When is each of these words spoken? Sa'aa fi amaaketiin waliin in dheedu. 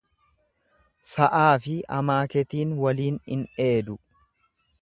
Sa'aa 1.09 1.51
fi 1.65 1.75
amaaketiin 1.99 2.75
waliin 2.83 3.23
in 3.37 3.47
dheedu. 3.59 4.03